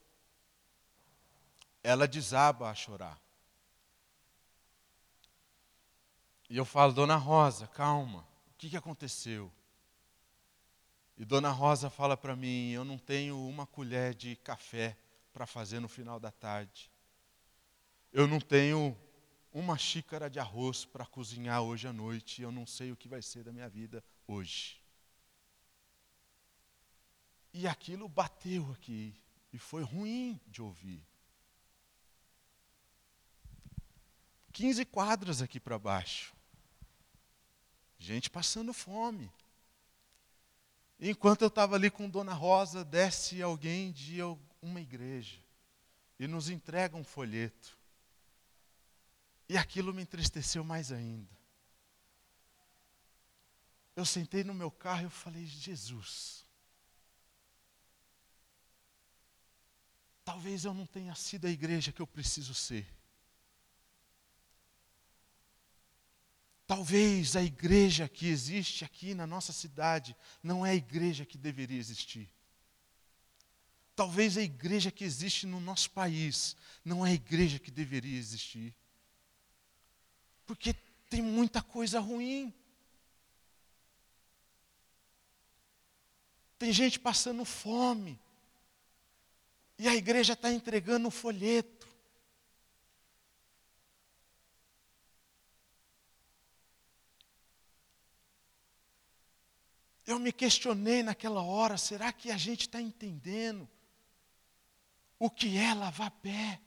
Ela 1.82 2.06
desaba 2.06 2.68
a 2.68 2.75
chorar. 2.75 3.18
E 6.50 6.56
eu 6.56 6.66
falo, 6.66 6.92
Dona 6.92 7.16
Rosa, 7.16 7.66
calma, 7.66 8.28
o 8.50 8.59
que, 8.59 8.68
que 8.68 8.76
aconteceu? 8.76 9.50
E 11.16 11.25
Dona 11.25 11.50
Rosa 11.50 11.88
fala 11.88 12.14
para 12.14 12.37
mim: 12.37 12.70
eu 12.70 12.85
não 12.85 12.99
tenho 12.99 13.38
uma 13.49 13.66
colher 13.66 14.14
de 14.14 14.37
café 14.37 14.97
para 15.32 15.46
fazer 15.46 15.80
no 15.80 15.88
final 15.88 16.18
da 16.18 16.30
tarde. 16.30 16.90
Eu 18.12 18.26
não 18.26 18.40
tenho 18.40 18.96
uma 19.52 19.76
xícara 19.76 20.28
de 20.28 20.38
arroz 20.38 20.84
para 20.84 21.06
cozinhar 21.06 21.62
hoje 21.62 21.87
à 21.87 21.92
noite. 21.92 22.42
Eu 22.42 22.52
não 22.52 22.66
sei 22.66 22.92
o 22.92 22.96
que 22.96 23.08
vai 23.08 23.22
ser 23.22 23.44
da 23.44 23.52
minha 23.52 23.68
vida 23.68 24.02
hoje. 24.26 24.80
E 27.52 27.66
aquilo 27.66 28.08
bateu 28.08 28.70
aqui 28.72 29.14
e 29.52 29.58
foi 29.58 29.82
ruim 29.82 30.40
de 30.46 30.62
ouvir. 30.62 31.04
15 34.52 34.84
quadras 34.84 35.42
aqui 35.42 35.58
para 35.58 35.78
baixo. 35.78 36.34
Gente 37.99 38.30
passando 38.30 38.72
fome. 38.72 39.30
Enquanto 40.99 41.42
eu 41.42 41.49
estava 41.49 41.76
ali 41.76 41.90
com 41.90 42.08
Dona 42.08 42.34
Rosa, 42.34 42.84
desce 42.84 43.42
alguém 43.42 43.90
de 43.90 44.20
uma 44.62 44.80
igreja 44.80 45.40
e 46.18 46.26
nos 46.26 46.48
entrega 46.48 46.96
um 46.96 47.04
folheto. 47.04 47.78
E 49.48 49.56
aquilo 49.56 49.92
me 49.92 50.02
entristeceu 50.02 50.62
mais 50.62 50.92
ainda. 50.92 51.36
Eu 53.96 54.04
sentei 54.04 54.44
no 54.44 54.54
meu 54.54 54.70
carro 54.70 55.02
e 55.02 55.04
eu 55.04 55.10
falei, 55.10 55.44
Jesus, 55.44 56.46
talvez 60.24 60.64
eu 60.64 60.72
não 60.72 60.86
tenha 60.86 61.14
sido 61.14 61.46
a 61.46 61.50
igreja 61.50 61.92
que 61.92 62.00
eu 62.00 62.06
preciso 62.06 62.54
ser. 62.54 62.86
Talvez 66.66 67.34
a 67.34 67.42
igreja 67.42 68.08
que 68.08 68.28
existe 68.28 68.84
aqui 68.84 69.12
na 69.12 69.26
nossa 69.26 69.52
cidade 69.52 70.16
não 70.40 70.64
é 70.64 70.70
a 70.70 70.74
igreja 70.74 71.26
que 71.26 71.36
deveria 71.36 71.78
existir. 71.78 72.32
Talvez 74.00 74.38
a 74.38 74.42
igreja 74.42 74.90
que 74.90 75.04
existe 75.04 75.47
no 75.47 75.61
nosso 75.61 75.90
país 75.90 76.57
não 76.83 77.04
é 77.04 77.11
a 77.11 77.12
igreja 77.12 77.59
que 77.59 77.71
deveria 77.71 78.19
existir. 78.19 78.75
Porque 80.47 80.73
tem 81.11 81.21
muita 81.21 81.61
coisa 81.61 82.00
ruim. 82.00 82.50
Tem 86.59 86.73
gente 86.73 86.99
passando 86.99 87.45
fome. 87.45 88.19
E 89.78 89.87
a 89.87 89.95
igreja 89.95 90.33
está 90.33 90.50
entregando 90.50 91.09
um 91.09 91.11
folheto. 91.11 91.87
Eu 100.07 100.19
me 100.19 100.33
questionei 100.33 101.02
naquela 101.02 101.42
hora: 101.42 101.76
será 101.76 102.11
que 102.11 102.30
a 102.30 102.38
gente 102.38 102.62
está 102.62 102.80
entendendo 102.80 103.69
o 105.20 105.30
que 105.30 105.56
é 105.56 105.72
lavar 105.72 106.10
pé? 106.10 106.60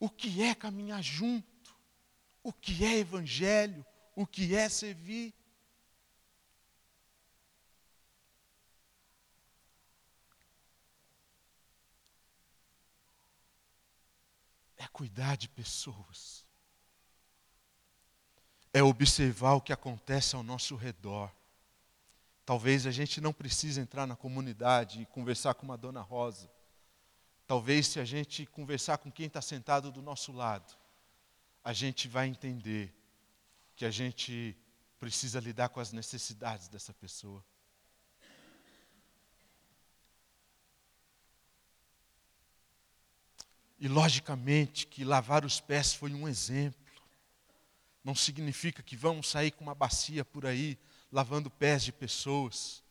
O 0.00 0.08
que 0.08 0.42
é 0.42 0.54
caminhar 0.54 1.02
junto? 1.02 1.76
O 2.42 2.52
que 2.52 2.82
é 2.84 2.98
evangelho? 2.98 3.84
O 4.16 4.26
que 4.26 4.56
é 4.56 4.68
servir? 4.70 5.34
é 14.82 14.88
cuidar 14.88 15.36
de 15.36 15.48
pessoas, 15.48 16.44
é 18.72 18.82
observar 18.82 19.54
o 19.54 19.60
que 19.60 19.72
acontece 19.72 20.34
ao 20.34 20.42
nosso 20.42 20.74
redor. 20.74 21.30
Talvez 22.44 22.86
a 22.86 22.90
gente 22.90 23.20
não 23.20 23.32
precise 23.32 23.80
entrar 23.80 24.06
na 24.06 24.16
comunidade 24.16 25.02
e 25.02 25.06
conversar 25.06 25.54
com 25.54 25.64
uma 25.64 25.78
dona 25.78 26.00
Rosa. 26.00 26.50
Talvez 27.52 27.86
se 27.88 28.00
a 28.00 28.04
gente 28.06 28.46
conversar 28.46 28.96
com 28.96 29.12
quem 29.12 29.26
está 29.26 29.42
sentado 29.42 29.92
do 29.92 30.00
nosso 30.00 30.32
lado, 30.32 30.74
a 31.62 31.74
gente 31.74 32.08
vai 32.08 32.26
entender 32.26 32.90
que 33.76 33.84
a 33.84 33.90
gente 33.90 34.56
precisa 34.98 35.38
lidar 35.38 35.68
com 35.68 35.78
as 35.78 35.92
necessidades 35.92 36.66
dessa 36.68 36.94
pessoa. 36.94 37.44
E 43.78 43.86
logicamente 43.86 44.86
que 44.86 45.04
lavar 45.04 45.44
os 45.44 45.60
pés 45.60 45.92
foi 45.92 46.14
um 46.14 46.26
exemplo. 46.26 46.80
Não 48.02 48.14
significa 48.14 48.82
que 48.82 48.96
vamos 48.96 49.28
sair 49.28 49.50
com 49.50 49.62
uma 49.62 49.74
bacia 49.74 50.24
por 50.24 50.46
aí 50.46 50.78
lavando 51.12 51.50
pés 51.50 51.84
de 51.84 51.92
pessoas. 51.92 52.81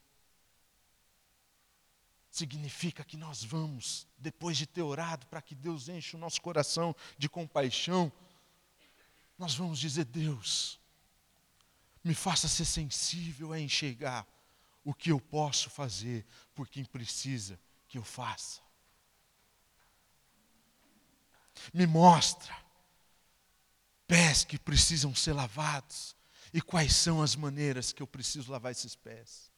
Significa 2.32 3.04
que 3.04 3.18
nós 3.18 3.44
vamos, 3.44 4.08
depois 4.18 4.58
de 4.58 4.66
ter 4.66 4.82
orado 4.82 5.28
para 5.28 5.42
que 5.42 5.54
Deus 5.54 5.90
enche 5.90 6.16
o 6.16 6.20
nosso 6.20 6.42
coração 6.42 6.96
de 7.18 7.28
compaixão, 7.28 8.10
nós 9.38 9.54
vamos 9.54 9.78
dizer: 9.78 10.06
Deus, 10.06 10.80
me 12.02 12.16
faça 12.16 12.48
ser 12.48 12.64
sensível 12.64 13.52
a 13.52 13.60
enxergar 13.60 14.26
o 14.82 14.94
que 14.94 15.12
eu 15.12 15.20
posso 15.20 15.70
fazer 15.70 16.26
por 16.56 16.70
quem 16.70 16.86
precisa 16.86 17.60
que 17.90 17.98
eu 17.98 18.04
faça. 18.04 18.62
Me 21.74 21.86
mostra 21.86 22.56
pés 24.08 24.46
que 24.46 24.58
precisam 24.58 25.14
ser 25.14 25.34
lavados 25.34 26.16
e 26.54 26.62
quais 26.62 26.96
são 26.96 27.22
as 27.22 27.36
maneiras 27.36 27.92
que 27.92 28.02
eu 28.02 28.08
preciso 28.08 28.54
lavar 28.54 28.72
esses 28.72 28.96
pés. 28.96 29.51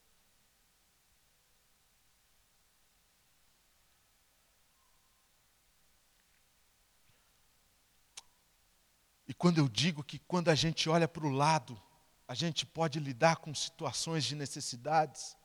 Quando 9.44 9.58
eu 9.58 9.68
digo 9.68 10.02
que 10.02 10.20
quando 10.20 10.48
a 10.48 10.56
gente 10.56 10.90
olha 10.90 11.06
para 11.06 11.28
o 11.28 11.30
lado, 11.30 11.78
a 12.26 12.34
gente 12.34 12.66
pode 12.66 12.98
lidar 12.98 13.36
com 13.36 13.54
situações 13.54 14.24
de 14.24 14.36
necessidades, 14.36 15.36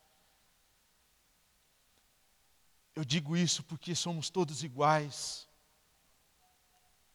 eu 2.94 3.04
digo 3.04 3.36
isso 3.36 3.60
porque 3.64 3.96
somos 3.96 4.30
todos 4.30 4.62
iguais. 4.62 5.48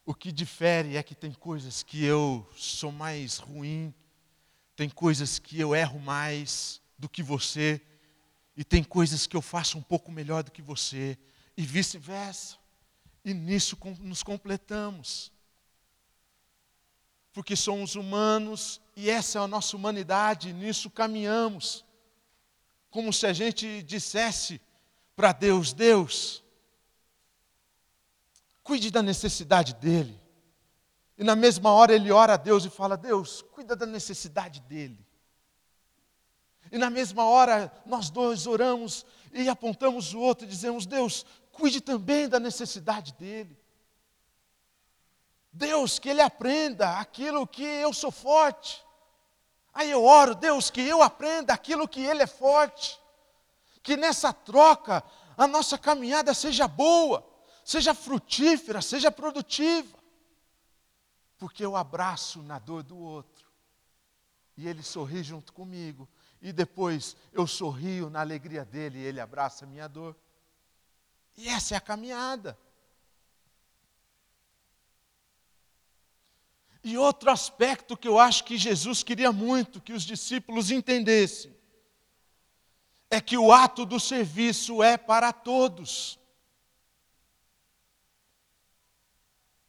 O 0.05 0.13
que 0.13 0.29
difere 0.29 0.97
é 0.97 1.03
que 1.03 1.15
tem 1.15 1.31
coisas 1.31 1.83
que 1.83 2.03
eu 2.03 2.45
sou 2.53 2.91
mais 2.91 3.37
ruim, 3.37 3.93
tem 4.75 4.89
coisas 4.89 5.39
que 5.39 5.57
eu 5.57 5.73
erro 5.73 6.01
mais 6.01 6.81
do 6.99 7.07
que 7.07 7.23
você, 7.23 7.81
e 8.57 8.63
tem 8.65 8.83
coisas 8.83 9.25
que 9.25 9.37
eu 9.37 9.41
faço 9.41 9.77
um 9.77 9.81
pouco 9.81 10.11
melhor 10.11 10.43
do 10.43 10.51
que 10.51 10.61
você, 10.61 11.17
e 11.55 11.65
vice-versa. 11.65 12.57
E 13.23 13.33
nisso 13.33 13.77
nos 14.01 14.21
completamos. 14.21 15.31
Porque 17.33 17.55
somos 17.55 17.95
humanos 17.95 18.79
e 18.95 19.09
essa 19.09 19.39
é 19.39 19.41
a 19.41 19.47
nossa 19.47 19.75
humanidade, 19.75 20.53
nisso 20.53 20.89
caminhamos. 20.89 21.83
Como 22.89 23.11
se 23.11 23.25
a 23.25 23.33
gente 23.33 23.81
dissesse 23.83 24.61
para 25.15 25.33
Deus: 25.33 25.73
Deus, 25.73 26.43
Cuide 28.63 28.89
da 28.89 29.01
necessidade 29.01 29.75
dele. 29.75 30.19
E 31.17 31.23
na 31.23 31.35
mesma 31.35 31.71
hora 31.71 31.93
ele 31.93 32.11
ora 32.11 32.33
a 32.35 32.37
Deus 32.37 32.63
e 32.65 32.69
fala: 32.69 32.95
Deus, 32.95 33.41
cuida 33.41 33.75
da 33.75 33.85
necessidade 33.85 34.61
dele. 34.61 35.05
E 36.71 36.77
na 36.77 36.89
mesma 36.89 37.25
hora 37.25 37.71
nós 37.85 38.09
dois 38.09 38.47
oramos 38.47 39.05
e 39.33 39.49
apontamos 39.49 40.13
o 40.13 40.19
outro 40.19 40.45
e 40.45 40.49
dizemos: 40.49 40.85
Deus, 40.85 41.25
cuide 41.51 41.81
também 41.81 42.27
da 42.29 42.39
necessidade 42.39 43.13
dele. 43.13 43.57
Deus, 45.53 45.99
que 45.99 46.09
ele 46.09 46.21
aprenda 46.21 46.97
aquilo 46.97 47.47
que 47.47 47.63
eu 47.63 47.93
sou 47.93 48.11
forte. 48.11 48.83
Aí 49.73 49.89
eu 49.89 50.03
oro, 50.03 50.35
Deus, 50.35 50.69
que 50.69 50.81
eu 50.81 51.01
aprenda 51.01 51.53
aquilo 51.53 51.87
que 51.87 52.01
ele 52.01 52.23
é 52.23 52.27
forte. 52.27 52.99
Que 53.81 53.95
nessa 53.95 54.33
troca 54.33 55.03
a 55.37 55.47
nossa 55.47 55.77
caminhada 55.77 56.33
seja 56.33 56.67
boa 56.67 57.31
seja 57.63 57.93
frutífera, 57.93 58.81
seja 58.81 59.11
produtiva. 59.11 59.97
Porque 61.37 61.65
eu 61.65 61.75
abraço 61.75 62.41
na 62.41 62.59
dor 62.59 62.83
do 62.83 62.97
outro. 62.97 63.47
E 64.55 64.67
ele 64.67 64.83
sorri 64.83 65.23
junto 65.23 65.53
comigo. 65.53 66.07
E 66.41 66.51
depois 66.51 67.15
eu 67.31 67.47
sorrio 67.47 68.09
na 68.09 68.19
alegria 68.19 68.65
dele 68.65 68.99
e 68.99 69.03
ele 69.03 69.19
abraça 69.19 69.65
a 69.65 69.67
minha 69.67 69.87
dor. 69.87 70.15
E 71.35 71.47
essa 71.47 71.73
é 71.73 71.77
a 71.77 71.81
caminhada. 71.81 72.57
E 76.83 76.97
outro 76.97 77.31
aspecto 77.31 77.95
que 77.95 78.07
eu 78.07 78.19
acho 78.19 78.43
que 78.43 78.57
Jesus 78.57 79.03
queria 79.03 79.31
muito 79.31 79.79
que 79.79 79.93
os 79.93 80.03
discípulos 80.03 80.69
entendessem 80.69 81.55
é 83.09 83.21
que 83.21 83.37
o 83.37 83.53
ato 83.53 83.85
do 83.85 83.99
serviço 83.99 84.81
é 84.81 84.97
para 84.97 85.31
todos. 85.31 86.19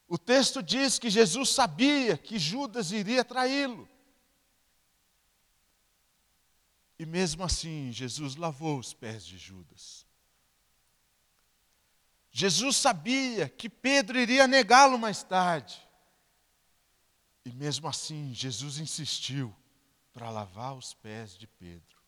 O 0.08 0.16
texto 0.16 0.62
diz 0.62 0.98
que 0.98 1.10
Jesus 1.10 1.50
sabia 1.50 2.16
que 2.16 2.38
Judas 2.38 2.90
iria 2.90 3.24
traí-lo. 3.24 3.88
E 6.98 7.04
mesmo 7.04 7.44
assim, 7.44 7.92
Jesus 7.92 8.34
lavou 8.34 8.78
os 8.78 8.94
pés 8.94 9.26
de 9.26 9.36
Judas. 9.36 10.06
Jesus 12.30 12.76
sabia 12.76 13.48
que 13.48 13.68
Pedro 13.68 14.18
iria 14.18 14.46
negá-lo 14.48 14.98
mais 14.98 15.22
tarde. 15.22 15.83
E 17.44 17.52
mesmo 17.52 17.86
assim, 17.86 18.32
Jesus 18.32 18.78
insistiu 18.78 19.54
para 20.12 20.30
lavar 20.30 20.76
os 20.76 20.94
pés 20.94 21.36
de 21.36 21.46
Pedro. 21.46 22.02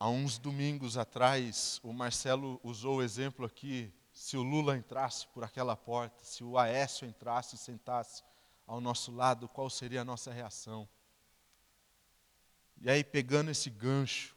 Há 0.00 0.08
uns 0.08 0.38
domingos 0.38 0.96
atrás, 0.96 1.80
o 1.82 1.92
Marcelo 1.92 2.60
usou 2.62 2.98
o 2.98 3.02
exemplo 3.02 3.44
aqui 3.44 3.92
se 4.12 4.36
o 4.36 4.42
Lula 4.42 4.76
entrasse 4.76 5.26
por 5.28 5.42
aquela 5.42 5.76
porta, 5.76 6.24
se 6.24 6.44
o 6.44 6.58
Aécio 6.58 7.06
entrasse 7.06 7.54
e 7.54 7.58
sentasse 7.58 8.22
ao 8.66 8.80
nosso 8.80 9.10
lado, 9.10 9.48
qual 9.48 9.70
seria 9.70 10.02
a 10.02 10.04
nossa 10.04 10.32
reação? 10.32 10.88
E 12.80 12.90
aí, 12.90 13.02
pegando 13.02 13.50
esse 13.50 13.70
gancho, 13.70 14.36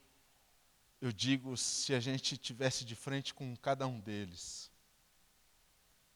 eu 1.00 1.12
digo: 1.12 1.56
se 1.58 1.94
a 1.94 2.00
gente 2.00 2.38
tivesse 2.38 2.86
de 2.86 2.96
frente 2.96 3.34
com 3.34 3.56
cada 3.56 3.86
um 3.86 4.00
deles, 4.00 4.71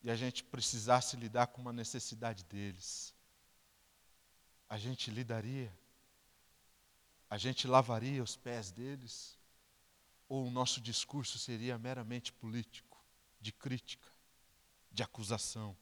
e 0.06 0.12
a 0.12 0.15
gente 0.15 0.44
precisasse 0.44 1.18
lidar 1.18 1.48
com 1.48 1.60
uma 1.60 1.74
necessidade 1.74 2.44
deles, 2.44 3.12
a 4.70 4.78
gente 4.78 5.10
lidaria? 5.10 5.76
A 7.28 7.39
gente 7.39 7.68
lavaria 7.68 8.22
os 8.22 8.36
pés 8.36 8.70
deles? 8.70 9.36
Ou 10.30 10.46
o 10.46 10.52
nosso 10.52 10.80
discurso 10.80 11.39
seria 11.39 11.76
meramente 11.80 12.32
político, 12.32 13.04
de 13.41 13.52
crítica, 13.52 14.08
de 14.91 15.02
acusação? 15.02 15.76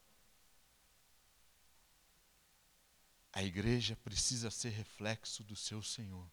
A 3.34 3.44
igreja 3.44 3.98
precisa 4.06 4.50
ser 4.50 4.70
reflexo 4.70 5.44
do 5.44 5.58
seu 5.58 5.84
Senhor. 5.84 6.32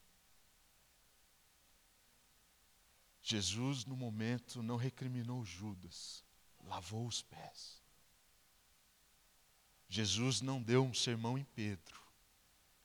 Jesus, 3.20 3.85
no 3.85 3.96
momento, 3.96 4.62
não 4.62 4.76
recriminou 4.76 5.44
Judas, 5.44 6.24
lavou 6.61 7.05
os 7.05 7.20
pés. 7.20 7.79
Jesus 9.92 10.40
não 10.40 10.62
deu 10.62 10.85
um 10.85 10.94
sermão 10.94 11.37
em 11.37 11.42
Pedro, 11.42 12.00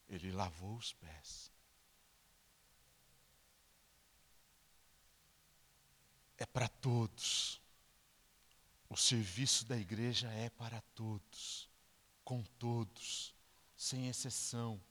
ele 0.09 0.31
lavou 0.31 0.75
os 0.75 0.91
pés. 0.91 1.51
É 6.35 6.47
para 6.47 6.67
todos. 6.67 7.61
O 8.89 8.97
serviço 8.97 9.65
da 9.65 9.77
igreja 9.77 10.27
é 10.31 10.49
para 10.49 10.81
todos, 10.95 11.69
com 12.23 12.41
todos, 12.57 13.35
sem 13.77 14.07
exceção. 14.09 14.81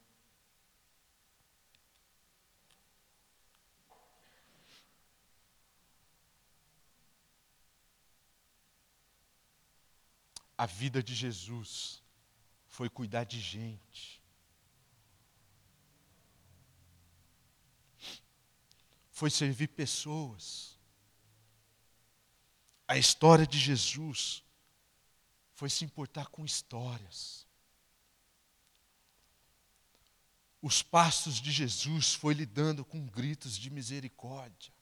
A 10.57 10.65
vida 10.65 11.03
de 11.03 11.13
Jesus 11.13 12.04
foi 12.75 12.89
cuidar 12.89 13.23
de 13.23 13.39
gente. 13.39 14.21
Foi 19.11 19.29
servir 19.29 19.69
pessoas. 19.69 20.77
A 22.85 22.97
história 22.97 23.47
de 23.47 23.57
Jesus 23.57 24.43
foi 25.53 25.69
se 25.69 25.85
importar 25.85 26.27
com 26.27 26.43
histórias. 26.43 27.47
Os 30.61 30.83
passos 30.83 31.35
de 31.35 31.53
Jesus 31.53 32.13
foi 32.13 32.33
lidando 32.33 32.83
com 32.83 33.07
gritos 33.07 33.57
de 33.57 33.69
misericórdia. 33.69 34.73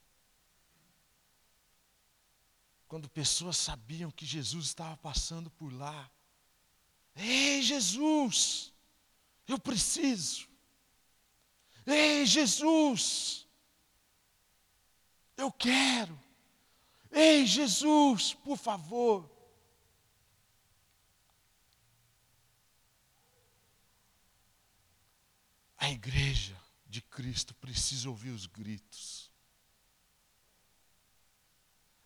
Quando 2.87 3.07
pessoas 3.07 3.55
sabiam 3.55 4.09
que 4.09 4.25
Jesus 4.25 4.65
estava 4.65 4.97
passando 4.97 5.51
por 5.51 5.71
lá, 5.71 6.09
Ei, 7.15 7.61
Jesus, 7.61 8.73
eu 9.47 9.59
preciso. 9.59 10.47
Ei, 11.85 12.25
Jesus, 12.25 13.47
eu 15.37 15.51
quero. 15.51 16.19
Ei, 17.11 17.45
Jesus, 17.45 18.33
por 18.33 18.57
favor. 18.57 19.29
A 25.77 25.89
igreja 25.89 26.59
de 26.87 27.01
Cristo 27.01 27.53
precisa 27.55 28.09
ouvir 28.09 28.29
os 28.29 28.45
gritos. 28.45 29.31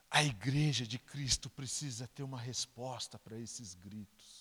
A 0.09 0.23
igreja 0.23 0.87
de 0.87 0.97
Cristo 0.97 1.49
precisa 1.49 2.07
ter 2.07 2.23
uma 2.23 2.39
resposta 2.39 3.19
para 3.19 3.37
esses 3.37 3.75
gritos. 3.75 4.36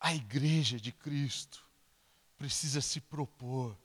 A 0.00 0.14
igreja 0.14 0.78
de 0.78 0.92
Cristo 0.92 1.66
precisa 2.36 2.80
se 2.80 3.00
propor 3.00 3.76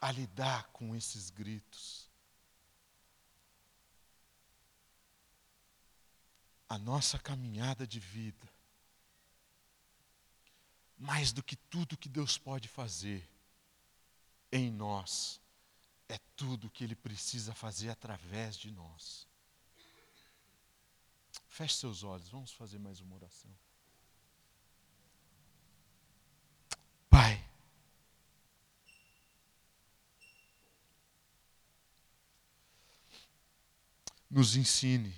a 0.00 0.10
lidar 0.10 0.68
com 0.68 0.94
esses 0.94 1.30
gritos. 1.30 2.08
A 6.68 6.76
nossa 6.76 7.18
caminhada 7.18 7.86
de 7.86 7.98
vida, 7.98 8.48
mais 10.98 11.32
do 11.32 11.42
que 11.42 11.56
tudo 11.56 11.96
que 11.96 12.08
Deus 12.08 12.36
pode 12.36 12.68
fazer 12.68 13.26
em 14.52 14.70
nós, 14.70 15.40
é 16.08 16.18
tudo 16.36 16.70
que 16.70 16.84
Ele 16.84 16.96
precisa 16.96 17.54
fazer 17.54 17.90
através 17.90 18.56
de 18.56 18.70
nós. 18.70 19.26
Feche 21.46 21.74
seus 21.74 22.02
olhos, 22.02 22.28
vamos 22.28 22.52
fazer 22.52 22.78
mais 22.78 23.00
uma 23.00 23.14
oração. 23.16 23.50
Nos 34.30 34.56
ensine. 34.56 35.14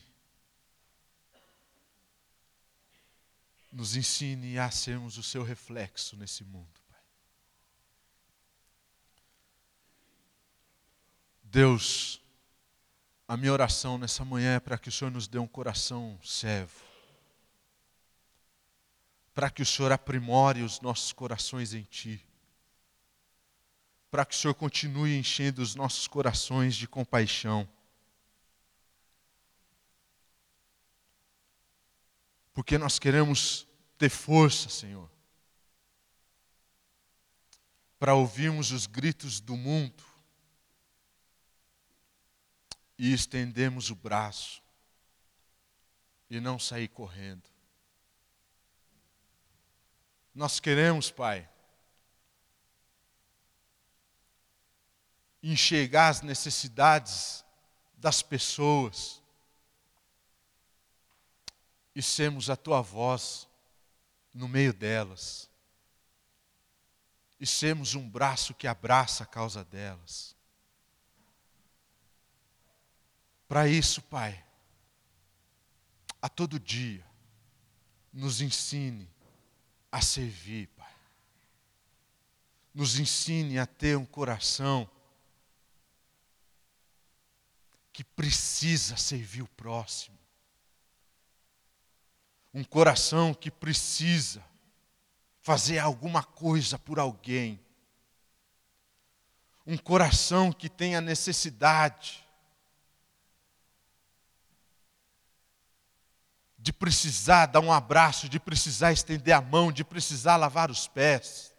Nos 3.73 3.97
ensine 3.97 4.59
a 4.59 4.71
sermos 4.71 5.17
o 5.17 5.23
seu 5.23 5.43
reflexo 5.43 6.17
nesse 6.17 6.45
mundo, 6.45 6.81
Pai. 6.89 7.01
Deus, 11.45 12.21
a 13.27 13.37
minha 13.37 13.53
oração 13.53 13.97
nessa 13.97 14.25
manhã 14.25 14.57
é 14.57 14.61
para 14.61 14.79
que 14.79 14.89
o 14.89 14.93
Senhor 14.93 15.11
nos 15.11 15.29
dê 15.29 15.39
um 15.39 15.47
coração 15.47 16.19
servo. 16.23 16.85
Para 19.33 19.51
que 19.51 19.63
o 19.63 19.67
Senhor 19.67 19.93
aprimore 19.93 20.63
os 20.63 20.81
nossos 20.81 21.13
corações 21.13 21.73
em 21.73 21.85
Ti. 21.85 22.25
Para 24.11 24.27
que 24.27 24.35
o 24.35 24.39
Senhor 24.39 24.55
continue 24.55 25.17
enchendo 25.17 25.63
os 25.63 25.77
nossos 25.77 26.09
corações 26.09 26.75
de 26.75 26.89
compaixão 26.89 27.69
porque 32.61 32.77
nós 32.77 32.99
queremos 32.99 33.67
ter 33.97 34.11
força, 34.11 34.69
Senhor, 34.69 35.11
para 37.99 38.15
ouvirmos 38.15 38.71
os 38.71 38.87
gritos 38.87 39.41
do 39.41 39.57
mundo 39.57 40.05
e 42.99 43.15
estendemos 43.15 43.89
o 43.89 43.95
braço 43.95 44.63
e 46.29 46.39
não 46.39 46.59
sair 46.59 46.89
correndo. 46.89 47.49
Nós 50.35 50.61
queremos, 50.61 51.11
Pai, 51.11 51.49
enxergar 55.43 56.09
as 56.11 56.21
necessidades 56.21 57.43
das 57.97 58.21
pessoas 58.21 59.20
e 61.95 62.03
sermos 62.03 62.49
a 62.49 62.57
tua 62.57 62.81
voz 62.81 63.49
no 64.33 64.49
meio 64.49 64.73
delas, 64.73 65.51
e 67.39 67.47
sermos 67.47 67.95
um 67.95 68.09
braço 68.09 68.55
que 68.55 68.67
abraça 68.67 69.25
a 69.25 69.27
causa 69.27 69.65
delas. 69.65 70.37
Para 73.49 73.67
isso, 73.67 74.03
Pai, 74.03 74.45
a 76.23 76.29
todo 76.29 76.61
dia, 76.61 77.05
nos 78.13 78.41
ensine 78.41 79.09
a 79.91 80.01
servir, 80.01 80.69
Pai. 80.69 80.95
Nos 82.73 83.01
ensine 83.01 83.59
a 83.59 83.67
ter 83.67 83.97
um 83.97 84.07
coração 84.07 84.89
que 87.93 88.05
precisa 88.05 88.97
servir 88.97 89.43
o 89.43 89.49
próximo 89.49 90.20
um 92.53 92.65
coração 92.65 93.33
que 93.33 93.51
precisa 93.51 94.45
fazer 95.41 95.79
alguma 95.79 96.23
coisa 96.23 96.79
por 96.79 96.99
alguém, 96.99 97.61
um 99.67 99.77
coração 99.77 100.53
que 100.53 100.69
tem 100.69 100.97
a 100.97 101.01
necessidade 101.01 102.27
de 106.59 106.73
precisar 106.73 107.47
dar 107.47 107.61
um 107.61 107.73
abraço, 107.73 108.29
de 108.29 108.39
precisar 108.39 108.93
estender 108.93 109.35
a 109.35 109.41
mão, 109.41 109.73
de 109.73 109.83
precisar 109.83 110.37
lavar 110.37 110.71
os 110.71 110.87
pés. 110.87 111.55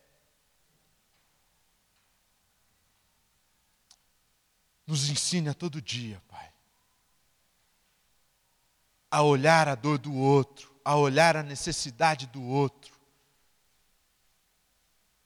Nos 4.86 5.10
ensine 5.10 5.50
a 5.50 5.54
todo 5.54 5.82
dia, 5.82 6.22
Pai, 6.28 6.54
a 9.10 9.24
olhar 9.24 9.68
a 9.68 9.74
dor 9.74 9.98
do 9.98 10.14
outro, 10.14 10.71
a 10.92 10.96
olhar 10.98 11.38
a 11.38 11.44
necessidade 11.44 12.28
do 12.28 12.44
outro, 12.44 13.00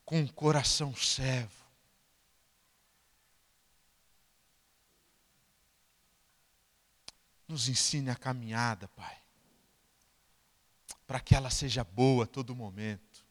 com 0.06 0.19
um 0.19 0.28
coração 0.28 0.95
servo. 0.95 1.65
Nos 7.47 7.67
ensine 7.67 8.12
a 8.12 8.15
caminhada, 8.15 8.88
Pai, 8.89 9.19
para 11.08 11.19
que 11.19 11.34
ela 11.34 11.49
seja 11.49 11.84
boa 11.84 12.25
a 12.25 12.28
todo 12.28 12.56
momento. 12.56 13.25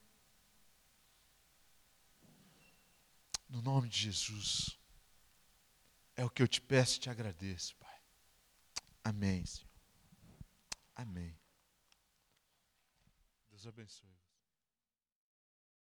No 3.49 3.63
nome 3.63 3.89
de 3.89 3.97
Jesus. 3.97 4.77
É 6.17 6.25
o 6.25 6.31
que 6.31 6.43
eu 6.43 6.49
te 6.49 6.61
peço 6.61 6.97
e 6.97 7.01
te 7.01 7.11
agradeço, 7.11 7.77
Pai. 7.77 8.01
Amém, 9.05 9.47
Senhor. 9.47 9.71
Amém. 10.97 11.44
Abençoe. 13.67 14.14